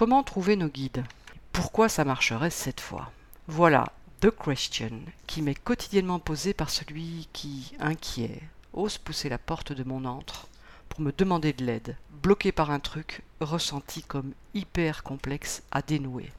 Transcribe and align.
Comment 0.00 0.22
trouver 0.22 0.56
nos 0.56 0.68
guides? 0.68 1.04
Pourquoi 1.52 1.90
ça 1.90 2.06
marcherait 2.06 2.48
cette 2.48 2.80
fois? 2.80 3.12
Voilà 3.48 3.92
The 4.22 4.30
Question 4.30 5.02
qui 5.26 5.42
m'est 5.42 5.54
quotidiennement 5.54 6.18
posée 6.18 6.54
par 6.54 6.70
celui 6.70 7.28
qui, 7.34 7.74
inquiet, 7.78 8.40
ose 8.72 8.96
pousser 8.96 9.28
la 9.28 9.36
porte 9.36 9.72
de 9.72 9.84
mon 9.84 10.06
antre 10.06 10.48
pour 10.88 11.02
me 11.02 11.12
demander 11.12 11.52
de 11.52 11.66
l'aide, 11.66 11.98
bloqué 12.22 12.50
par 12.50 12.70
un 12.70 12.80
truc 12.80 13.20
ressenti 13.40 14.02
comme 14.02 14.32
hyper 14.54 15.02
complexe 15.02 15.62
à 15.70 15.82
dénouer. 15.82 16.32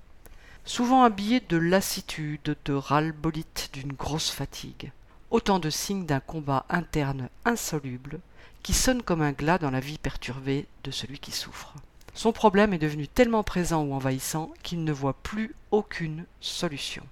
Souvent 0.65 1.03
habillé 1.03 1.39
de 1.39 1.57
lassitude, 1.57 2.57
de 2.65 2.73
ras-le-bolite, 2.73 3.69
d'une 3.73 3.93
grosse 3.93 4.31
fatigue. 4.31 4.91
Autant 5.29 5.59
de 5.59 5.69
signes 5.69 6.07
d'un 6.07 6.19
combat 6.19 6.65
interne 6.67 7.29
insoluble 7.45 8.21
qui 8.63 8.73
sonne 8.73 9.03
comme 9.03 9.21
un 9.21 9.33
glas 9.33 9.59
dans 9.59 9.69
la 9.69 9.79
vie 9.79 9.99
perturbée 9.99 10.65
de 10.83 10.89
celui 10.89 11.19
qui 11.19 11.31
souffre. 11.31 11.75
Son 12.13 12.31
problème 12.31 12.73
est 12.73 12.77
devenu 12.77 13.07
tellement 13.07 13.43
présent 13.43 13.83
ou 13.83 13.93
envahissant 13.93 14.51
qu'il 14.63 14.83
ne 14.83 14.91
voit 14.91 15.13
plus 15.13 15.55
aucune 15.71 16.25
solution. 16.39 17.03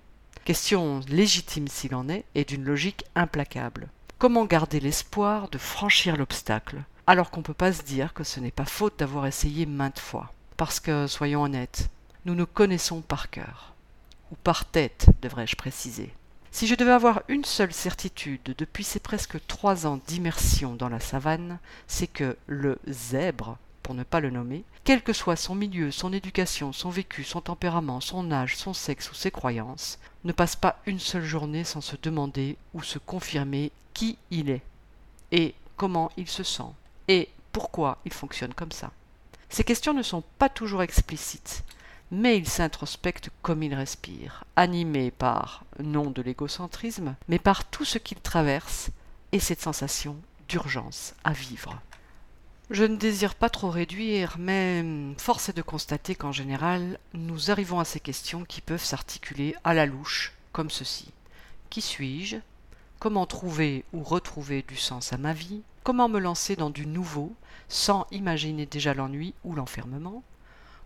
Question 0.46 1.02
légitime 1.08 1.68
s'il 1.68 1.96
en 1.96 2.10
est 2.10 2.26
et 2.36 2.44
d'une 2.44 2.66
logique 2.66 3.06
implacable. 3.16 3.88
Comment 4.18 4.46
garder 4.46 4.80
l'espoir 4.80 5.50
de 5.50 5.58
franchir 5.58 6.18
l'obstacle 6.18 6.84
alors 7.08 7.32
qu'on 7.32 7.40
ne 7.40 7.46
peut 7.46 7.54
pas 7.54 7.74
se 7.74 7.84
dire 7.84 8.14
que 8.14 8.24
ce 8.24 8.40
n'est 8.40 8.52
pas 8.52 8.66
faute 8.66 9.00
d'avoir 9.00 9.26
essayé 9.26 9.66
maintes 9.66 10.00
fois? 10.00 10.34
Parce 10.58 10.80
que, 10.80 11.08
soyons 11.08 11.44
honnêtes, 11.44 11.90
nous 12.26 12.36
nous 12.36 12.46
connaissons 12.46 13.02
par 13.02 13.30
cœur. 13.30 13.74
Ou 14.32 14.36
par 14.36 14.66
tête, 14.66 15.08
devrais-je 15.22 15.56
préciser. 15.56 16.14
Si 16.52 16.68
je 16.68 16.76
devais 16.76 16.92
avoir 16.92 17.22
une 17.28 17.46
seule 17.46 17.74
certitude 17.74 18.56
depuis 18.58 18.84
ces 18.84 19.00
presque 19.00 19.38
trois 19.48 19.88
ans 19.88 20.00
d'immersion 20.08 20.76
dans 20.76 20.90
la 20.90 21.00
savane, 21.00 21.60
c'est 21.88 22.08
que 22.08 22.36
le 22.48 22.78
zèbre, 22.88 23.58
pour 23.90 23.96
ne 23.96 24.04
pas 24.04 24.20
le 24.20 24.30
nommer, 24.30 24.66
quel 24.84 25.02
que 25.02 25.14
soit 25.14 25.36
son 25.36 25.56
milieu, 25.56 25.90
son 25.90 26.14
éducation, 26.14 26.74
son 26.74 26.92
vécu, 26.92 27.24
son 27.24 27.42
tempérament, 27.42 28.02
son 28.02 28.32
âge, 28.32 28.56
son 28.56 28.72
sexe 28.72 29.10
ou 29.10 29.16
ses 29.16 29.32
croyances, 29.32 29.98
ne 30.26 30.32
passe 30.32 30.56
pas 30.56 30.80
une 30.86 31.00
seule 31.00 31.26
journée 31.26 31.64
sans 31.64 31.82
se 31.82 31.96
demander 32.00 32.56
ou 32.76 32.84
se 32.84 33.00
confirmer 33.00 33.72
qui 33.96 34.20
il 34.30 34.52
est, 34.52 34.62
et 35.32 35.56
comment 35.76 36.12
il 36.18 36.28
se 36.28 36.44
sent, 36.44 36.72
et 37.08 37.30
pourquoi 37.52 37.98
il 38.06 38.14
fonctionne 38.14 38.54
comme 38.54 38.72
ça. 38.72 38.92
Ces 39.50 39.64
questions 39.64 39.96
ne 39.96 40.04
sont 40.04 40.24
pas 40.38 40.50
toujours 40.50 40.84
explicites, 40.84 41.64
mais 42.12 42.38
il 42.38 42.48
s'introspecte 42.48 43.32
comme 43.42 43.64
il 43.64 43.74
respire, 43.74 44.44
animé 44.56 45.10
par, 45.10 45.64
non 45.80 46.12
de 46.12 46.22
l'égocentrisme, 46.22 47.16
mais 47.28 47.40
par 47.40 47.66
tout 47.66 47.86
ce 47.86 47.98
qu'il 47.98 48.20
traverse 48.20 48.92
et 49.32 49.40
cette 49.40 49.62
sensation 49.62 50.16
d'urgence 50.48 51.16
à 51.24 51.34
vivre. 51.34 51.82
Je 52.70 52.84
ne 52.84 52.98
désire 52.98 53.34
pas 53.34 53.50
trop 53.50 53.72
réduire, 53.72 54.36
mais 54.38 54.86
force 55.18 55.50
est 55.50 55.58
de 55.58 55.64
constater 55.64 56.14
qu'en 56.14 56.32
général, 56.32 57.00
nous 57.16 57.50
arrivons 57.50 57.80
à 57.80 57.86
ces 57.86 58.00
questions 58.00 58.46
qui 58.46 58.62
peuvent 58.62 58.84
s'articuler 58.84 59.56
à 59.64 59.74
la 59.74 59.88
louche, 59.88 60.34
comme 60.52 60.70
ceci. 60.70 61.12
Qui 61.72 61.82
suis-je? 61.82 62.38
Comment 63.00 63.26
trouver 63.26 63.86
ou 63.92 64.04
retrouver 64.04 64.62
du 64.62 64.78
sens 64.78 65.14
à 65.14 65.18
ma 65.18 65.34
vie? 65.34 65.64
Comment 65.84 66.10
me 66.10 66.20
lancer 66.20 66.56
dans 66.56 66.70
du 66.70 66.86
nouveau 66.86 67.34
sans 67.70 68.06
imaginer 68.12 68.68
déjà 68.68 68.94
l'ennui 68.94 69.34
ou 69.44 69.56
l'enfermement? 69.56 70.22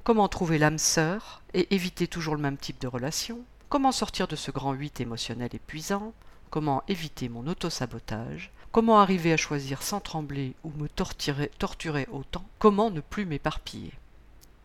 Comment 0.06 0.30
trouver 0.30 0.60
l'âme 0.60 0.78
sœur 0.78 1.42
et 1.54 1.76
éviter 1.76 2.08
toujours 2.08 2.36
le 2.36 2.42
même 2.42 2.58
type 2.58 2.80
de 2.80 2.88
relation? 2.88 3.42
Comment 3.68 3.92
sortir 3.92 4.30
de 4.30 4.38
ce 4.38 4.52
grand 4.52 4.72
huit 4.72 5.02
émotionnel 5.02 5.50
épuisant? 5.52 6.14
Comment 6.50 6.84
éviter 6.88 7.28
mon 7.28 7.46
auto-sabotage? 7.46 8.52
Comment 8.74 9.00
arriver 9.00 9.32
à 9.32 9.38
choisir 9.38 9.84
sans 9.84 10.00
trembler 10.00 10.56
ou 10.64 10.72
me 10.78 10.88
torturer, 10.90 12.08
autant? 12.12 12.44
Comment 12.58 12.90
ne 12.90 13.02
plus 13.02 13.24
m'éparpiller? 13.24 13.92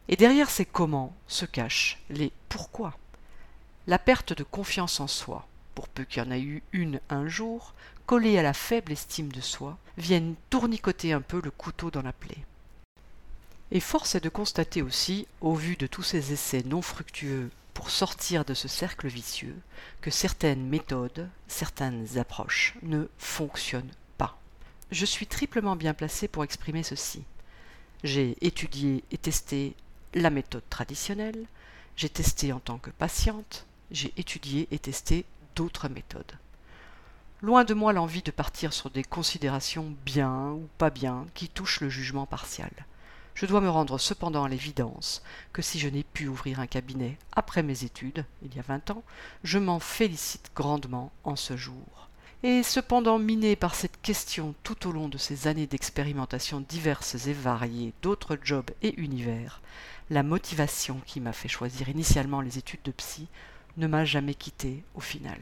Et 0.09 0.17
derrière 0.17 0.48
ces 0.48 0.65
comment 0.65 1.15
se 1.27 1.45
cachent 1.45 1.98
les 2.09 2.33
pourquoi. 2.48 2.97
La 3.87 3.98
perte 3.98 4.33
de 4.33 4.45
confiance 4.45 5.00
en 5.00 5.09
soi, 5.09 5.47
pour 5.75 5.89
peu 5.89 6.05
qu'il 6.05 6.23
y 6.23 6.27
en 6.27 6.31
ait 6.31 6.41
eu 6.41 6.62
une 6.73 7.00
un 7.11 7.28
jour, 7.28 7.75
collée 8.06 8.38
à 8.38 8.43
la 8.43 8.55
faible 8.55 8.93
estime 8.93 9.31
de 9.31 9.43
soi, 9.43 9.77
viennent 9.99 10.37
tournicoter 10.49 11.12
un 11.12 11.21
peu 11.21 11.43
le 11.44 11.50
couteau 11.50 11.91
dans 11.91 12.00
la 12.00 12.15
plaie. 12.15 12.47
Et 13.72 13.81
force 13.81 14.15
est 14.15 14.25
de 14.25 14.31
constater 14.31 14.81
aussi, 14.81 15.27
au 15.43 15.53
vu 15.53 15.77
de 15.77 15.87
tous 15.87 16.03
ces 16.03 16.32
essais 16.32 16.62
non 16.65 16.81
fructueux 16.81 17.50
pour 17.75 17.91
sortir 17.91 18.47
de 18.47 18.55
ce 18.55 18.69
cercle 18.69 19.06
vicieux, 19.06 19.56
que 20.00 20.11
certaines 20.11 20.66
méthodes, 20.66 21.28
certaines 21.47 22.16
approches 22.16 22.75
ne 22.82 23.05
fonctionnent. 23.19 23.93
Je 24.91 25.04
suis 25.04 25.26
triplement 25.26 25.76
bien 25.76 25.93
placé 25.93 26.28
pour 26.28 26.44
exprimer 26.44 26.82
ceci. 26.82 27.22
J'ai 28.04 28.37
étudié 28.41 29.04
et 29.10 29.19
testé 29.19 29.75
la 30.15 30.31
méthode 30.31 30.62
traditionnelle, 30.71 31.47
j'ai 31.94 32.09
testé 32.09 32.54
en 32.54 32.60
tant 32.60 32.78
que 32.78 32.91
patiente, 32.91 33.66
j'ai 33.91 34.15
étudié 34.16 34.66
et 34.71 34.78
testé 34.78 35.26
d'autres 35.56 35.91
méthodes. 35.91 36.32
Loin 37.43 37.65
de 37.65 37.75
moi 37.75 37.93
l'envie 37.93 38.22
de 38.22 38.31
partir 38.31 38.72
sur 38.72 38.88
des 38.88 39.04
considérations 39.04 39.94
bien 40.06 40.53
ou 40.53 40.69
pas 40.78 40.91
bien 40.91 41.26
qui 41.34 41.49
touchent 41.49 41.82
le 41.82 41.91
jugement 41.91 42.25
partial. 42.25 42.72
Je 43.34 43.44
dois 43.44 43.60
me 43.60 43.69
rendre 43.69 43.99
cependant 43.99 44.44
à 44.44 44.49
l'évidence 44.49 45.22
que 45.53 45.60
si 45.60 45.78
je 45.78 45.88
n'ai 45.88 46.03
pu 46.03 46.28
ouvrir 46.28 46.60
un 46.60 46.66
cabinet 46.66 47.19
après 47.32 47.62
mes 47.62 47.84
études, 47.84 48.25
il 48.43 48.56
y 48.56 48.59
a 48.59 48.62
vingt 48.62 48.91
ans, 48.91 49.05
je 49.44 49.59
m'en 49.59 49.81
félicite 49.81 50.50
grandement 50.56 51.12
en 51.25 51.37
ce 51.37 51.59
jour. 51.59 52.07
Et 52.44 52.62
cependant 52.62 53.19
miné 53.19 53.56
par 53.56 53.75
cette 53.75 54.00
question 54.00 54.54
tout 54.62 54.87
au 54.87 54.93
long 54.93 55.09
de 55.09 55.19
ces 55.19 55.49
années 55.49 55.66
d'expérimentation 55.66 56.60
diverses 56.60 57.26
et 57.26 57.32
variées 57.32 57.93
d'autres 58.00 58.38
jobs 58.41 58.71
et 58.81 58.94
univers, 59.00 59.60
la 60.09 60.22
motivation 60.22 61.00
qui 61.04 61.21
m'a 61.21 61.32
fait 61.32 61.49
choisir 61.49 61.88
initialement 61.88 62.41
les 62.41 62.56
études 62.56 62.82
de 62.84 62.93
psy 62.93 63.26
ne 63.76 63.88
m'a 63.88 64.04
jamais 64.04 64.34
quitté 64.34 64.84
au 64.94 65.00
final. 65.00 65.41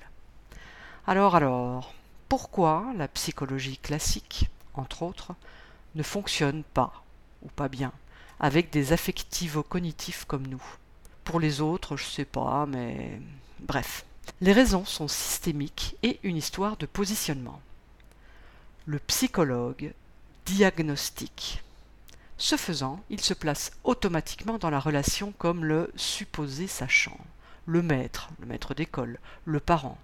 Alors 1.07 1.37
alors, 1.37 1.93
pourquoi 2.31 2.87
la 2.97 3.09
psychologie 3.09 3.77
classique, 3.77 4.49
entre 4.73 5.03
autres, 5.03 5.35
ne 5.97 6.03
fonctionne 6.03 6.63
pas 6.63 7.05
ou 7.43 7.49
pas 7.49 7.69
bien, 7.69 7.93
avec 8.41 8.71
des 8.71 8.95
affectivo-cognitifs 8.95 10.25
comme 10.25 10.47
nous? 10.47 10.65
Pour 11.25 11.41
les 11.41 11.61
autres, 11.61 11.99
je 11.99 12.05
sais 12.05 12.25
pas, 12.25 12.65
mais 12.65 13.21
bref. 13.61 14.07
Les 14.41 14.53
raisons 14.53 14.85
sont 14.85 15.09
systémiques 15.09 15.97
et 16.03 16.21
une 16.23 16.37
histoire 16.37 16.77
de 16.77 16.87
positionnement. 16.87 17.61
Le 18.85 18.99
psychologue 18.99 19.93
diagnostique. 20.45 21.63
Ce 22.39 22.57
faisant, 22.57 23.03
il 23.09 23.21
se 23.21 23.35
place 23.35 23.73
automatiquement 23.83 24.59
dans 24.59 24.71
la 24.71 24.79
relation 24.79 25.33
comme 25.39 25.65
le 25.65 25.91
supposé 25.97 26.67
sachant, 26.67 27.19
le 27.65 27.83
maître, 27.83 28.29
le 28.41 28.47
maître 28.47 28.75
d'école, 28.75 29.19
le 29.47 29.59
parent. 29.59 29.99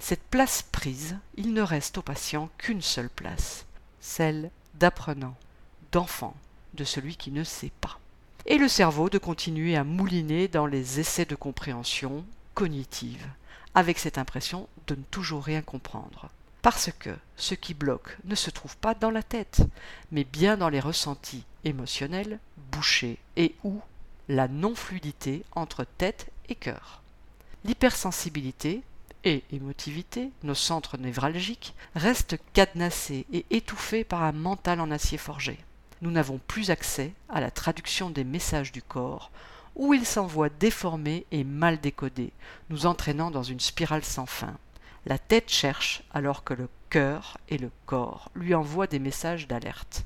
Cette 0.00 0.24
place 0.24 0.62
prise, 0.62 1.16
il 1.36 1.52
ne 1.52 1.62
reste 1.62 1.98
au 1.98 2.02
patient 2.02 2.50
qu'une 2.58 2.82
seule 2.82 3.10
place, 3.10 3.64
celle 4.00 4.50
d'apprenant, 4.74 5.36
d'enfant, 5.92 6.34
de 6.74 6.84
celui 6.84 7.16
qui 7.16 7.30
ne 7.30 7.44
sait 7.44 7.72
pas. 7.80 7.98
Et 8.46 8.58
le 8.58 8.68
cerveau 8.68 9.08
de 9.08 9.18
continuer 9.18 9.76
à 9.76 9.84
mouliner 9.84 10.48
dans 10.48 10.66
les 10.66 11.00
essais 11.00 11.26
de 11.26 11.34
compréhension 11.34 12.24
cognitive, 12.54 13.26
avec 13.74 13.98
cette 13.98 14.18
impression 14.18 14.68
de 14.86 14.94
ne 14.94 15.02
toujours 15.02 15.44
rien 15.44 15.62
comprendre. 15.62 16.30
Parce 16.62 16.90
que 16.98 17.10
ce 17.36 17.54
qui 17.54 17.74
bloque 17.74 18.16
ne 18.24 18.34
se 18.34 18.50
trouve 18.50 18.76
pas 18.76 18.94
dans 18.94 19.10
la 19.10 19.22
tête, 19.22 19.62
mais 20.10 20.24
bien 20.24 20.56
dans 20.56 20.68
les 20.68 20.80
ressentis 20.80 21.44
émotionnels, 21.64 22.38
bouchés, 22.72 23.18
et 23.36 23.54
ou 23.62 23.80
la 24.28 24.48
non-fluidité 24.48 25.44
entre 25.52 25.84
tête 25.84 26.30
et 26.48 26.54
cœur. 26.54 27.02
L'hypersensibilité 27.64 28.82
et 29.24 29.44
émotivité, 29.52 30.30
nos 30.42 30.54
centres 30.54 30.98
névralgiques, 30.98 31.74
restent 31.94 32.36
cadenassés 32.52 33.26
et 33.32 33.46
étouffés 33.50 34.04
par 34.04 34.22
un 34.22 34.32
mental 34.32 34.80
en 34.80 34.90
acier 34.90 35.18
forgé 35.18 35.58
nous 36.02 36.10
n'avons 36.10 36.38
plus 36.46 36.70
accès 36.70 37.12
à 37.28 37.40
la 37.40 37.50
traduction 37.50 38.10
des 38.10 38.24
messages 38.24 38.72
du 38.72 38.82
corps, 38.82 39.30
où 39.78 39.94
ils 39.94 40.04
s'envoient 40.04 40.50
déformés 40.50 41.24
et 41.30 41.44
mal 41.44 41.80
décodés, 41.80 42.32
nous 42.68 42.86
entraînant 42.86 43.30
dans 43.30 43.44
une 43.44 43.60
spirale 43.60 44.04
sans 44.04 44.26
fin. 44.26 44.56
La 45.06 45.18
tête 45.18 45.48
cherche 45.48 46.02
alors 46.12 46.44
que 46.44 46.52
le 46.52 46.68
cœur 46.90 47.38
et 47.48 47.58
le 47.58 47.70
corps 47.86 48.30
lui 48.34 48.54
envoient 48.54 48.88
des 48.88 48.98
messages 48.98 49.46
d'alerte. 49.46 50.04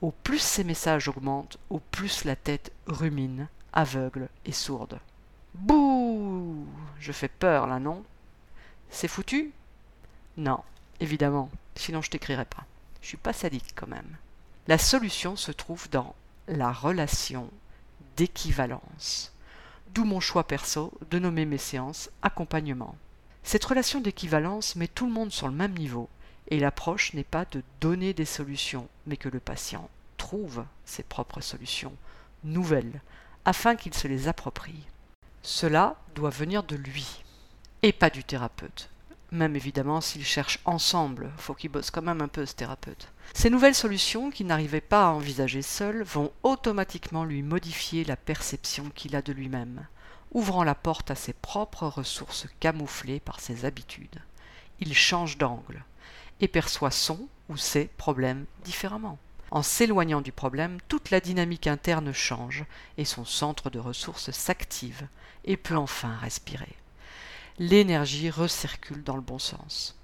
Au 0.00 0.12
plus 0.12 0.38
ces 0.38 0.64
messages 0.64 1.08
augmentent, 1.08 1.58
au 1.68 1.80
plus 1.80 2.24
la 2.24 2.36
tête 2.36 2.72
rumine, 2.86 3.48
aveugle 3.72 4.28
et 4.46 4.52
sourde. 4.52 4.98
Bouh 5.54 6.66
Je 6.98 7.12
fais 7.12 7.28
peur 7.28 7.66
là, 7.66 7.78
non? 7.78 8.04
C'est 8.88 9.08
foutu? 9.08 9.52
Non, 10.36 10.60
évidemment, 11.00 11.50
sinon 11.74 12.02
je 12.02 12.10
t'écrirais 12.10 12.46
pas. 12.46 12.64
Je 13.00 13.08
suis 13.08 13.16
pas 13.16 13.32
sadique 13.32 13.74
quand 13.74 13.88
même. 13.88 14.16
La 14.68 14.78
solution 14.78 15.34
se 15.36 15.50
trouve 15.50 15.90
dans 15.90 16.14
la 16.46 16.72
relation 16.72 17.50
d'équivalence, 18.16 19.32
d'où 19.94 20.04
mon 20.04 20.20
choix 20.20 20.44
perso 20.44 20.92
de 21.10 21.18
nommer 21.18 21.44
mes 21.44 21.58
séances 21.58 22.10
accompagnement. 22.22 22.96
Cette 23.42 23.64
relation 23.64 24.00
d'équivalence 24.00 24.76
met 24.76 24.88
tout 24.88 25.06
le 25.06 25.12
monde 25.12 25.32
sur 25.32 25.48
le 25.48 25.54
même 25.54 25.76
niveau, 25.76 26.08
et 26.48 26.60
l'approche 26.60 27.14
n'est 27.14 27.24
pas 27.24 27.44
de 27.44 27.62
donner 27.80 28.14
des 28.14 28.24
solutions, 28.24 28.88
mais 29.06 29.16
que 29.16 29.28
le 29.28 29.40
patient 29.40 29.88
trouve 30.16 30.64
ses 30.84 31.02
propres 31.02 31.40
solutions, 31.40 31.94
nouvelles, 32.44 33.00
afin 33.44 33.74
qu'il 33.74 33.94
se 33.94 34.06
les 34.06 34.28
approprie. 34.28 34.86
Cela 35.42 35.96
doit 36.14 36.30
venir 36.30 36.62
de 36.62 36.76
lui, 36.76 37.24
et 37.82 37.92
pas 37.92 38.10
du 38.10 38.22
thérapeute. 38.22 38.91
Même 39.32 39.56
évidemment, 39.56 40.02
s'ils 40.02 40.26
cherchent 40.26 40.60
ensemble, 40.66 41.32
faut 41.38 41.54
qu'ils 41.54 41.70
bossent 41.70 41.90
quand 41.90 42.02
même 42.02 42.20
un 42.20 42.28
peu 42.28 42.44
ce 42.44 42.54
thérapeute. 42.54 43.08
Ces 43.32 43.48
nouvelles 43.48 43.74
solutions 43.74 44.30
qu'il 44.30 44.46
n'arrivait 44.46 44.82
pas 44.82 45.08
à 45.08 45.12
envisager 45.12 45.62
seul 45.62 46.02
vont 46.02 46.30
automatiquement 46.42 47.24
lui 47.24 47.42
modifier 47.42 48.04
la 48.04 48.16
perception 48.16 48.90
qu'il 48.94 49.16
a 49.16 49.22
de 49.22 49.32
lui-même, 49.32 49.86
ouvrant 50.32 50.64
la 50.64 50.74
porte 50.74 51.10
à 51.10 51.14
ses 51.14 51.32
propres 51.32 51.86
ressources 51.86 52.46
camouflées 52.60 53.20
par 53.20 53.40
ses 53.40 53.64
habitudes. 53.64 54.20
Il 54.80 54.94
change 54.94 55.38
d'angle 55.38 55.82
et 56.40 56.48
perçoit 56.48 56.90
son 56.90 57.26
ou 57.48 57.56
ses 57.56 57.86
problèmes 57.86 58.44
différemment. 58.64 59.18
En 59.50 59.62
s'éloignant 59.62 60.20
du 60.20 60.32
problème, 60.32 60.76
toute 60.88 61.10
la 61.10 61.20
dynamique 61.20 61.66
interne 61.66 62.12
change 62.12 62.66
et 62.98 63.06
son 63.06 63.24
centre 63.24 63.70
de 63.70 63.78
ressources 63.78 64.30
s'active 64.30 65.08
et 65.46 65.56
peut 65.56 65.76
enfin 65.76 66.18
respirer. 66.18 66.76
L'énergie 67.64 68.28
recircule 68.28 69.04
dans 69.04 69.14
le 69.14 69.22
bon 69.22 69.38
sens. 69.38 69.96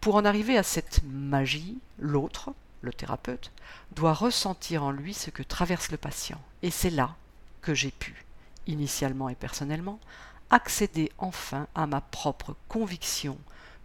Pour 0.00 0.14
en 0.14 0.24
arriver 0.24 0.56
à 0.56 0.62
cette 0.62 1.02
magie, 1.04 1.76
l'autre, 1.98 2.54
le 2.80 2.94
thérapeute, 2.94 3.52
doit 3.94 4.14
ressentir 4.14 4.82
en 4.82 4.90
lui 4.90 5.12
ce 5.12 5.28
que 5.28 5.42
traverse 5.42 5.90
le 5.90 5.98
patient. 5.98 6.40
Et 6.62 6.70
c'est 6.70 6.88
là 6.88 7.14
que 7.60 7.74
j'ai 7.74 7.90
pu, 7.90 8.24
initialement 8.66 9.28
et 9.28 9.34
personnellement, 9.34 10.00
accéder 10.48 11.12
enfin 11.18 11.66
à 11.74 11.86
ma 11.86 12.00
propre 12.00 12.56
conviction 12.68 13.36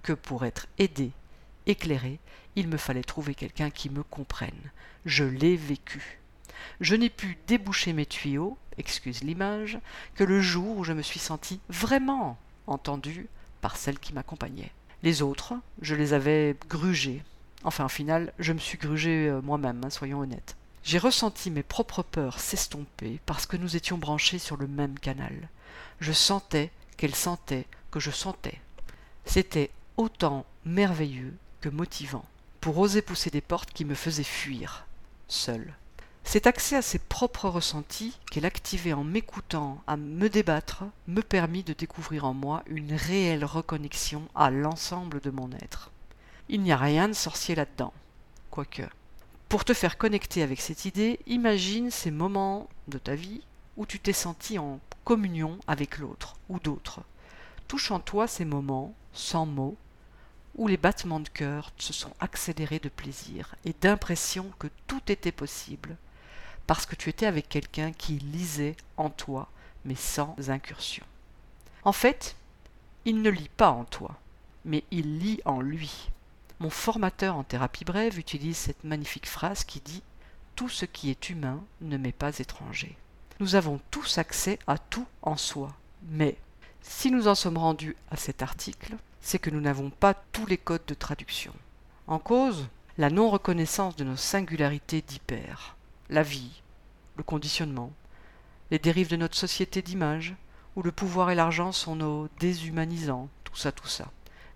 que 0.02 0.14
pour 0.14 0.46
être 0.46 0.68
aidé, 0.78 1.12
éclairé, 1.66 2.20
il 2.56 2.70
me 2.70 2.78
fallait 2.78 3.04
trouver 3.04 3.36
quelqu'un 3.36 3.70
qui 3.70 3.90
me 3.90 4.04
comprenne. 4.04 4.72
Je 5.04 5.26
l'ai 5.26 5.58
vécu. 5.58 6.22
Je 6.80 6.96
n'ai 6.96 7.10
pu 7.10 7.38
déboucher 7.48 7.92
mes 7.92 8.06
tuyaux, 8.06 8.58
excuse 8.78 9.24
l'image, 9.24 9.78
que 10.16 10.24
le 10.24 10.40
jour 10.40 10.78
où 10.78 10.86
je 10.86 10.94
me 10.94 11.02
suis 11.02 11.20
senti 11.20 11.60
vraiment 11.68 12.38
entendu 12.70 13.28
par 13.62 13.76
celle 13.76 14.00
qui 14.00 14.14
m'accompagnait. 14.14 14.72
Les 15.04 15.22
autres, 15.22 15.54
je 15.82 15.96
les 15.96 16.14
avais 16.14 16.56
grugés. 16.70 17.24
Enfin, 17.64 17.86
au 17.86 17.90
final, 17.90 18.34
je 18.40 18.54
me 18.54 18.60
suis 18.60 18.78
grugé 18.78 19.28
euh, 19.28 19.42
moi-même, 19.42 19.82
hein, 19.84 19.90
soyons 19.90 20.20
honnêtes. 20.20 20.56
J'ai 20.84 20.98
ressenti 20.98 21.52
mes 21.52 21.64
propres 21.64 22.04
peurs 22.04 22.40
s'estomper 22.40 23.20
parce 23.26 23.46
que 23.46 23.58
nous 23.58 23.76
étions 23.76 23.98
branchés 23.98 24.40
sur 24.40 24.58
le 24.58 24.68
même 24.68 24.98
canal. 24.98 25.50
Je 26.00 26.14
sentais 26.14 26.72
qu'elle 26.98 27.16
sentait 27.16 27.66
que 27.92 28.00
je 28.00 28.12
sentais. 28.12 28.60
C'était 29.26 29.72
autant 29.98 30.46
merveilleux 30.66 31.34
que 31.62 31.70
motivant 31.70 32.26
pour 32.62 32.78
oser 32.78 33.02
pousser 33.02 33.30
des 33.30 33.42
portes 33.42 33.72
qui 33.72 33.86
me 33.86 33.96
faisaient 33.96 34.24
fuir, 34.24 34.86
seul. 35.28 35.74
Cet 36.24 36.46
accès 36.46 36.76
à 36.76 36.82
ses 36.84 37.00
propres 37.00 37.50
ressentis 37.50 38.18
qu'elle 38.30 38.46
activait 38.46 38.94
en 38.94 39.04
m'écoutant 39.04 39.82
à 39.88 39.98
me 39.98 40.30
débattre 40.30 40.84
me 41.08 41.22
permit 41.22 41.64
de 41.64 41.74
découvrir 41.74 42.26
en 42.26 42.36
moi 42.36 42.64
une 42.68 42.94
réelle 42.94 43.44
reconnexion 43.44 44.28
à 44.36 44.52
l'ensemble 44.52 45.22
de 45.22 45.32
mon 45.32 45.52
être. 45.54 45.92
Il 46.48 46.62
n'y 46.62 46.72
a 46.72 46.78
rien 46.78 47.08
de 47.08 47.14
sorcier 47.14 47.56
là-dedans, 47.56 47.94
quoique. 48.52 48.84
Pour 49.50 49.66
te 49.66 49.74
faire 49.74 49.98
connecter 49.98 50.44
avec 50.44 50.62
cette 50.62 50.86
idée, 50.86 51.20
imagine 51.26 51.90
ces 51.90 52.12
moments 52.12 52.70
de 52.88 53.00
ta 53.00 53.16
vie 53.16 53.42
où 53.78 53.88
tu 53.88 54.00
t'es 54.00 54.14
senti 54.14 54.60
en 54.60 54.80
communion 55.04 55.58
avec 55.66 55.98
l'autre 55.98 56.36
ou 56.50 56.60
d'autres. 56.60 57.02
Touche 57.68 57.90
en 57.90 58.00
toi 58.00 58.28
ces 58.28 58.46
moments, 58.46 58.94
sans 59.14 59.48
mots, 59.48 59.78
où 60.56 60.68
les 60.68 60.78
battements 60.78 61.20
de 61.20 61.30
cœur 61.30 61.72
se 61.78 61.94
sont 61.94 62.12
accélérés 62.20 62.80
de 62.80 62.90
plaisir 62.90 63.56
et 63.66 63.74
d'impression 63.82 64.52
que 64.60 64.68
tout 64.86 65.02
était 65.08 65.32
possible, 65.32 65.98
parce 66.70 66.86
que 66.86 66.96
tu 66.96 67.10
étais 67.10 67.26
avec 67.26 67.50
quelqu'un 67.50 67.92
qui 67.92 68.20
lisait 68.20 68.76
en 68.96 69.10
toi, 69.10 69.50
mais 69.86 69.96
sans 69.96 70.36
incursion. 70.52 71.04
En 71.84 71.94
fait, 71.94 72.36
il 73.06 73.24
ne 73.24 73.32
lit 73.32 73.50
pas 73.58 73.72
en 73.72 73.86
toi, 73.86 74.20
mais 74.66 74.84
il 74.92 75.18
lit 75.18 75.42
en 75.46 75.62
lui. 75.62 76.12
Mon 76.60 76.70
formateur 76.70 77.36
en 77.36 77.44
thérapie 77.44 77.86
brève 77.86 78.20
utilise 78.20 78.56
cette 78.56 78.84
magnifique 78.84 79.28
phrase 79.28 79.64
qui 79.64 79.80
dit 79.80 80.04
Tout 80.56 80.70
ce 80.70 80.86
qui 80.86 81.10
est 81.10 81.32
humain 81.32 81.60
ne 81.82 81.98
m'est 81.98 82.12
pas 82.12 82.38
étranger. 82.38 82.96
Nous 83.40 83.56
avons 83.56 83.80
tous 83.90 84.20
accès 84.20 84.60
à 84.68 84.78
tout 84.78 85.08
en 85.24 85.38
soi, 85.38 85.76
mais 86.04 86.38
si 86.84 87.10
nous 87.10 87.28
en 87.28 87.34
sommes 87.34 87.58
rendus 87.58 87.96
à 88.12 88.16
cet 88.16 88.44
article, 88.44 88.96
c'est 89.22 89.40
que 89.40 89.50
nous 89.50 89.62
n'avons 89.62 89.90
pas 89.90 90.14
tous 90.14 90.46
les 90.46 90.60
codes 90.60 90.86
de 90.86 90.94
traduction. 90.94 91.54
En 92.06 92.20
cause, 92.20 92.68
la 93.00 93.10
non-reconnaissance 93.10 93.96
de 93.96 94.04
nos 94.04 94.18
singularités 94.18 95.02
d'hyper 95.02 95.76
la 96.10 96.24
vie, 96.24 96.62
le 97.18 97.24
conditionnement, 97.24 97.92
les 98.72 98.80
dérives 98.80 99.10
de 99.10 99.16
notre 99.16 99.38
société 99.38 99.82
d'image, 99.82 100.36
où 100.76 100.84
le 100.84 100.92
pouvoir 100.92 101.32
et 101.32 101.36
l'argent 101.36 101.72
sont 101.72 101.96
nos 101.96 102.28
déshumanisants, 102.40 103.30
tout 103.44 103.56
ça, 103.56 103.72
tout 103.72 103.88
ça. 103.88 104.12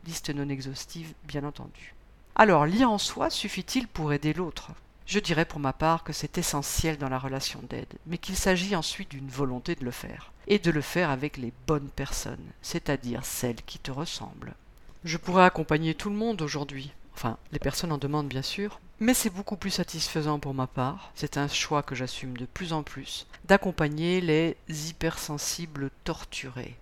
Liste 0.05 0.29
non 0.29 0.49
exhaustive, 0.49 1.13
bien 1.25 1.43
entendu. 1.43 1.93
Alors, 2.35 2.65
lire 2.65 2.89
en 2.89 2.97
soi 2.97 3.29
suffit-il 3.29 3.87
pour 3.87 4.13
aider 4.13 4.33
l'autre? 4.33 4.71
Je 5.05 5.19
dirais 5.19 5.45
pour 5.45 5.59
ma 5.59 5.73
part 5.73 6.03
que 6.03 6.13
c'est 6.13 6.37
essentiel 6.37 6.97
dans 6.97 7.09
la 7.09 7.19
relation 7.19 7.59
d'aide, 7.69 7.93
mais 8.07 8.17
qu'il 8.17 8.35
s'agit 8.35 8.75
ensuite 8.75 9.09
d'une 9.09 9.29
volonté 9.29 9.75
de 9.75 9.83
le 9.83 9.91
faire, 9.91 10.31
et 10.47 10.59
de 10.59 10.71
le 10.71 10.81
faire 10.81 11.09
avec 11.09 11.37
les 11.37 11.53
bonnes 11.67 11.89
personnes, 11.89 12.51
c'est-à-dire 12.61 13.25
celles 13.25 13.61
qui 13.63 13.79
te 13.79 13.91
ressemblent. 13.91 14.55
Je 15.03 15.17
pourrais 15.17 15.43
accompagner 15.43 15.93
tout 15.93 16.09
le 16.09 16.15
monde 16.15 16.41
aujourd'hui, 16.41 16.93
enfin 17.15 17.37
les 17.51 17.59
personnes 17.59 17.91
en 17.91 17.97
demandent 17.97 18.27
bien 18.27 18.41
sûr, 18.41 18.79
mais 18.99 19.13
c'est 19.13 19.29
beaucoup 19.29 19.57
plus 19.57 19.71
satisfaisant 19.71 20.39
pour 20.39 20.53
ma 20.53 20.67
part, 20.67 21.11
c'est 21.15 21.37
un 21.37 21.47
choix 21.47 21.83
que 21.83 21.95
j'assume 21.95 22.37
de 22.37 22.45
plus 22.45 22.73
en 22.73 22.83
plus, 22.83 23.27
d'accompagner 23.45 24.21
les 24.21 24.55
hypersensibles 24.69 25.91
torturés, 26.03 26.77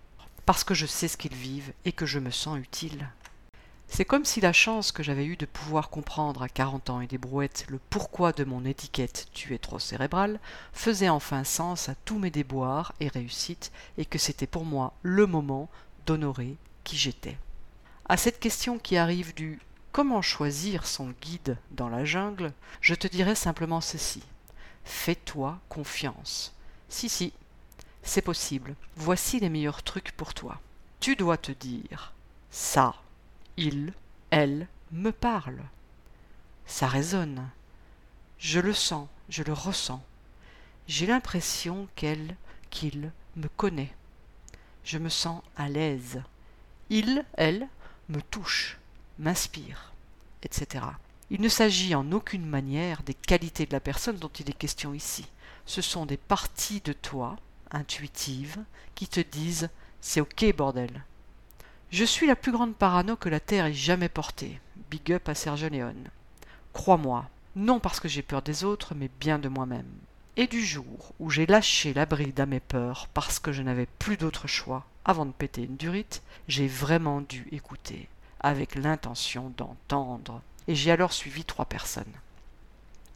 parce 0.46 0.64
que 0.64 0.74
je 0.74 0.86
sais 0.86 1.08
ce 1.08 1.16
qu'ils 1.16 1.34
vivent 1.34 1.72
et 1.84 1.92
que 1.92 2.06
je 2.06 2.18
me 2.18 2.30
sens 2.30 2.58
utile. 2.58 3.08
C'est 3.94 4.06
comme 4.06 4.24
si 4.24 4.40
la 4.40 4.54
chance 4.54 4.90
que 4.90 5.02
j'avais 5.02 5.26
eue 5.26 5.36
de 5.36 5.44
pouvoir 5.44 5.90
comprendre 5.90 6.42
à 6.42 6.48
40 6.48 6.88
ans 6.88 7.00
et 7.02 7.06
des 7.06 7.18
brouettes 7.18 7.66
le 7.68 7.78
pourquoi 7.90 8.32
de 8.32 8.42
mon 8.42 8.64
étiquette 8.64 9.28
tu 9.34 9.54
es 9.54 9.58
trop 9.58 9.78
cérébral 9.78 10.40
faisait 10.72 11.10
enfin 11.10 11.44
sens 11.44 11.90
à 11.90 11.94
tous 12.06 12.18
mes 12.18 12.30
déboires 12.30 12.94
et 13.00 13.08
réussites 13.08 13.70
et 13.98 14.06
que 14.06 14.16
c'était 14.18 14.46
pour 14.46 14.64
moi 14.64 14.94
le 15.02 15.26
moment 15.26 15.68
d'honorer 16.06 16.56
qui 16.84 16.96
j'étais. 16.96 17.36
À 18.08 18.16
cette 18.16 18.40
question 18.40 18.78
qui 18.78 18.96
arrive 18.96 19.34
du 19.34 19.60
Comment 19.92 20.22
choisir 20.22 20.86
son 20.86 21.12
guide 21.20 21.58
dans 21.70 21.90
la 21.90 22.06
jungle? 22.06 22.54
Je 22.80 22.94
te 22.94 23.06
dirai 23.06 23.34
simplement 23.34 23.82
ceci. 23.82 24.22
Fais-toi 24.84 25.58
confiance. 25.68 26.54
Si, 26.88 27.10
si, 27.10 27.34
c'est 28.02 28.22
possible. 28.22 28.74
Voici 28.96 29.38
les 29.38 29.50
meilleurs 29.50 29.82
trucs 29.82 30.12
pour 30.12 30.32
toi. 30.32 30.62
Tu 31.00 31.14
dois 31.14 31.36
te 31.36 31.52
dire 31.52 32.14
ça, 32.50 32.94
il, 33.58 33.92
elle 34.30 34.66
me 34.92 35.12
parle. 35.12 35.60
Ça 36.64 36.86
résonne. 36.86 37.50
Je 38.38 38.60
le 38.60 38.72
sens, 38.72 39.08
je 39.28 39.42
le 39.42 39.52
ressens. 39.52 40.02
J'ai 40.88 41.06
l'impression 41.06 41.86
qu'elle, 41.96 42.36
qu'il 42.70 43.12
me 43.36 43.48
connaît. 43.58 43.92
Je 44.84 44.96
me 44.96 45.10
sens 45.10 45.42
à 45.56 45.68
l'aise. 45.68 46.22
Il, 46.88 47.26
elle, 47.34 47.68
me 48.08 48.22
touche 48.22 48.78
m'inspire, 49.22 49.92
etc. 50.42 50.84
Il 51.30 51.40
ne 51.40 51.48
s'agit 51.48 51.94
en 51.94 52.12
aucune 52.12 52.44
manière 52.44 53.02
des 53.04 53.14
qualités 53.14 53.64
de 53.64 53.72
la 53.72 53.80
personne 53.80 54.16
dont 54.16 54.30
il 54.38 54.50
est 54.50 54.52
question 54.52 54.92
ici. 54.92 55.24
Ce 55.64 55.80
sont 55.80 56.04
des 56.04 56.16
parties 56.16 56.82
de 56.84 56.92
toi, 56.92 57.36
intuitives, 57.70 58.58
qui 58.94 59.06
te 59.06 59.20
disent 59.20 59.70
c'est 60.00 60.20
ok 60.20 60.54
bordel. 60.56 61.04
Je 61.90 62.04
suis 62.04 62.26
la 62.26 62.36
plus 62.36 62.52
grande 62.52 62.74
parano 62.74 63.16
que 63.16 63.28
la 63.28 63.40
Terre 63.40 63.66
ait 63.66 63.72
jamais 63.72 64.08
portée. 64.08 64.60
Big 64.90 65.12
up 65.12 65.28
à 65.28 65.34
Serge 65.34 65.64
Léon. 65.64 65.94
Crois-moi, 66.72 67.28
non 67.54 67.78
parce 67.80 68.00
que 68.00 68.08
j'ai 68.08 68.22
peur 68.22 68.42
des 68.42 68.64
autres, 68.64 68.94
mais 68.94 69.10
bien 69.20 69.38
de 69.38 69.48
moi-même. 69.48 69.90
Et 70.36 70.46
du 70.46 70.64
jour 70.64 71.12
où 71.20 71.30
j'ai 71.30 71.46
lâché 71.46 71.94
la 71.94 72.06
bride 72.06 72.40
à 72.40 72.46
mes 72.46 72.60
peurs 72.60 73.08
parce 73.14 73.38
que 73.38 73.52
je 73.52 73.62
n'avais 73.62 73.86
plus 73.98 74.16
d'autre 74.16 74.48
choix 74.48 74.86
avant 75.04 75.26
de 75.26 75.32
péter 75.32 75.62
une 75.62 75.76
durite, 75.76 76.22
j'ai 76.48 76.66
vraiment 76.66 77.20
dû 77.20 77.46
écouter 77.52 78.08
avec 78.42 78.74
l'intention 78.74 79.52
d'entendre, 79.56 80.42
et 80.68 80.74
j'ai 80.74 80.90
alors 80.90 81.12
suivi 81.12 81.44
trois 81.44 81.66
personnes. 81.66 82.04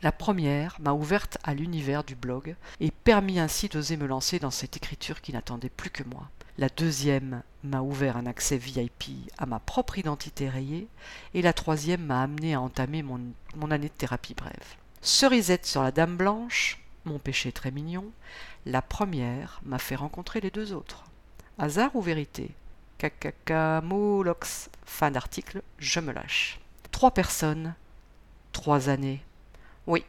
La 0.03 0.13
première 0.13 0.77
m'a 0.81 0.93
ouverte 0.93 1.39
à 1.43 1.55
l'univers 1.55 2.05
du 2.05 2.15
blog 2.15 2.55
et 2.81 2.91
permis 2.91 3.39
ainsi 3.39 3.69
d'oser 3.69 3.97
me 3.97 4.07
lancer 4.07 4.39
dans 4.39 4.51
cette 4.51 4.77
écriture 4.77 5.21
qui 5.21 5.33
n'attendait 5.33 5.71
plus 5.71 5.91
que 5.91 6.05
moi. 6.05 6.29
La 6.59 6.69
deuxième 6.69 7.43
m'a 7.65 7.81
ouvert 7.81 8.17
un 8.17 8.27
accès 8.27 8.57
VIP 8.57 9.31
à 9.39 9.47
ma 9.47 9.59
propre 9.59 9.99
identité 9.99 10.49
rayée 10.49 10.89
et 11.35 11.43
la 11.43 11.53
troisième 11.53 12.05
m'a 12.05 12.23
amené 12.23 12.55
à 12.55 12.61
entamer 12.61 13.03
mon, 13.03 13.71
année 13.71 13.89
de 13.89 13.93
thérapie 13.93 14.35
brève. 14.35 14.77
Cerisette 15.01 15.67
sur 15.67 15.83
la 15.83 15.93
dame 15.93 16.17
blanche, 16.17 16.83
mon 17.05 17.19
péché 17.19 17.53
très 17.53 17.71
mignon, 17.71 18.05
la 18.65 18.83
première 18.83 19.61
m'a 19.65 19.79
fait 19.79 19.97
rencontrer 19.97 20.41
les 20.41 20.51
deux 20.51 20.73
autres. 20.73 21.05
Hasard 21.59 21.97
ou 21.97 22.03
vérité? 22.03 22.51
Fin 24.85 25.11
d'article, 25.11 25.63
je 25.79 26.01
me 26.01 26.13
lâche. 26.13 26.59
Trois 26.91 27.11
personnes, 27.11 27.75
trois 28.53 28.89
années. 28.89 29.23
Oui, 29.87 30.05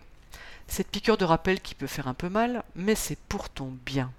cette 0.67 0.89
piqûre 0.89 1.17
de 1.17 1.25
rappel 1.25 1.62
qui 1.62 1.75
peut 1.75 1.88
faire 1.88 2.08
un 2.08 2.13
peu 2.13 2.29
mal, 2.29 2.63
mais 2.75 2.96
c'est 2.96 3.17
pour 3.17 3.50
ton 3.50 3.74
bien. 3.86 4.12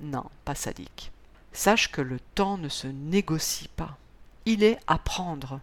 Non, 0.00 0.24
pas 0.44 0.54
sadique. 0.54 1.10
Sache 1.52 1.90
que 1.90 2.00
le 2.00 2.20
temps 2.34 2.58
ne 2.58 2.68
se 2.68 2.86
négocie 2.86 3.68
pas. 3.68 3.96
Il 4.44 4.62
est 4.62 4.78
à 4.86 4.98
prendre, 4.98 5.60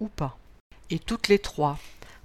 ou 0.00 0.08
pas. 0.08 0.36
Et 0.90 0.98
toutes 0.98 1.28
les 1.28 1.38
trois, 1.38 1.78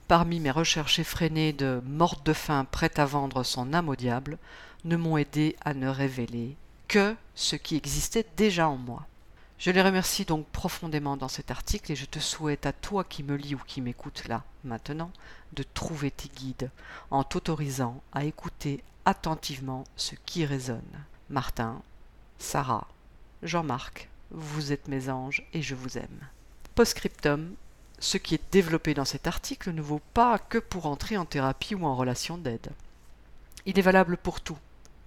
parmi 0.08 0.40
mes 0.40 0.52
recherches 0.52 1.00
effrénées 1.00 1.54
de 1.54 1.82
morte 1.86 2.26
de 2.26 2.34
faim 2.34 2.66
prête 2.70 3.00
à 3.00 3.06
vendre 3.06 3.44
son 3.44 3.74
âme 3.74 3.90
au 3.90 3.96
diable, 3.96 4.38
ne 4.84 4.98
m'ont 4.98 5.18
aidé 5.18 5.56
à 5.64 5.74
ne 5.74 5.88
révéler 5.88 6.56
que 6.88 7.16
ce 7.36 7.56
qui 7.56 7.76
existait 7.76 8.26
déjà 8.36 8.68
en 8.68 8.78
moi. 8.78 9.06
Je 9.58 9.72
les 9.72 9.82
remercie 9.82 10.26
donc 10.26 10.46
profondément 10.48 11.16
dans 11.16 11.28
cet 11.28 11.52
article 11.52 11.92
et 11.92 11.96
je 11.96 12.06
te 12.06 12.20
souhaite 12.20 12.66
à 12.66 12.74
toi 12.74 13.04
qui 13.04 13.24
me 13.24 13.36
lis 13.36 13.56
ou 13.56 13.62
qui 13.66 13.82
m'écoute 13.82 14.28
là, 14.28 14.44
maintenant, 14.64 15.12
de 15.54 15.64
trouver 15.64 16.12
tes 16.12 16.30
guides 16.30 16.70
en 17.12 17.24
t'autorisant 17.24 18.02
à 18.12 18.26
écouter 18.26 18.84
attentivement 19.06 19.86
ce 19.96 20.16
qui 20.26 20.46
résonne. 20.46 20.82
Martin, 21.30 21.82
Sarah, 22.40 22.88
Jean-Marc, 23.42 24.10
vous 24.32 24.72
êtes 24.72 24.88
mes 24.88 25.10
anges 25.10 25.44
et 25.54 25.62
je 25.62 25.76
vous 25.76 25.98
aime. 25.98 26.28
Postscriptum, 26.76 27.54
ce 28.00 28.18
qui 28.18 28.36
est 28.36 28.52
développé 28.52 28.94
dans 28.94 29.06
cet 29.06 29.28
article 29.28 29.72
ne 29.72 29.82
vaut 29.82 30.02
pas 30.14 30.40
que 30.40 30.58
pour 30.58 30.88
entrer 30.88 31.18
en 31.18 31.26
thérapie 31.26 31.76
ou 31.76 31.86
en 31.86 31.96
relation 31.96 32.38
d'aide. 32.38 32.72
Il 33.66 33.80
est 33.80 33.84
valable 33.84 34.18
pour 34.18 34.42
tout, 34.42 34.58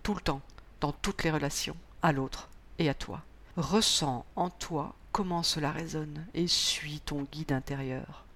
tout 0.02 0.14
le 0.14 0.20
temps, 0.20 0.40
dans 0.80 0.92
toutes 0.92 1.24
les 1.24 1.30
relations, 1.30 1.76
à 2.02 2.12
l'autre 2.12 2.48
et 2.78 2.88
à 2.88 2.94
toi. 2.94 3.22
Ressens 3.56 4.26
en 4.36 4.50
toi 4.50 4.94
comment 5.12 5.42
cela 5.42 5.70
résonne 5.70 6.26
et 6.34 6.46
suis 6.46 7.00
ton 7.00 7.22
guide 7.22 7.52
intérieur. 7.52 8.26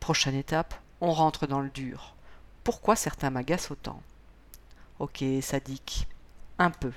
Prochaine 0.00 0.34
étape, 0.34 0.74
on 1.02 1.12
rentre 1.12 1.46
dans 1.46 1.60
le 1.60 1.68
dur. 1.68 2.14
Pourquoi 2.64 2.96
certains 2.96 3.28
m'agacent 3.28 3.70
autant? 3.70 4.02
Ok, 4.98 5.22
sadique. 5.42 6.08
Un 6.58 6.70
peu. 6.70 6.90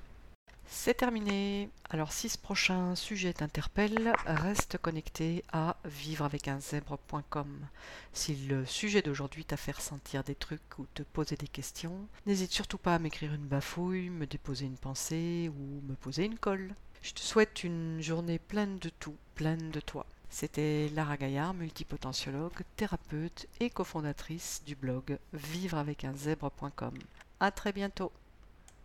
C'est 0.67 0.93
terminé. 0.93 1.69
Alors 1.89 2.13
si 2.13 2.29
ce 2.29 2.37
prochain 2.37 2.95
sujet 2.95 3.33
t'interpelle, 3.33 4.13
reste 4.25 4.77
connecté 4.77 5.43
à 5.51 5.75
vivreavecunzèbre.com. 5.83 7.67
Si 8.13 8.35
le 8.47 8.65
sujet 8.65 9.01
d'aujourd'hui 9.01 9.43
t'a 9.43 9.57
fait 9.57 9.73
ressentir 9.73 10.23
des 10.23 10.35
trucs 10.35 10.79
ou 10.79 10.85
te 10.93 11.03
poser 11.03 11.35
des 11.35 11.49
questions, 11.49 12.07
n'hésite 12.25 12.53
surtout 12.53 12.77
pas 12.77 12.95
à 12.95 12.99
m'écrire 12.99 13.33
une 13.33 13.47
bafouille, 13.47 14.09
me 14.09 14.27
déposer 14.27 14.65
une 14.65 14.77
pensée 14.77 15.51
ou 15.53 15.81
me 15.85 15.95
poser 15.95 16.23
une 16.23 16.39
colle. 16.39 16.73
Je 17.03 17.11
te 17.11 17.19
souhaite 17.19 17.65
une 17.65 18.01
journée 18.01 18.39
pleine 18.39 18.79
de 18.79 18.87
tout, 18.87 19.17
pleine 19.35 19.71
de 19.71 19.81
toi. 19.81 20.05
C'était 20.29 20.87
Lara 20.95 21.17
Gaillard, 21.17 21.53
multipotentiologue, 21.53 22.61
thérapeute 22.77 23.45
et 23.59 23.69
cofondatrice 23.69 24.63
du 24.65 24.77
blog 24.77 25.19
vivreavecunzèbre.com. 25.33 26.93
À 27.41 27.51
très 27.51 27.73
bientôt. 27.73 28.13